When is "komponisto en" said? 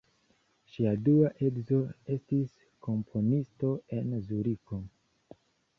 2.89-4.13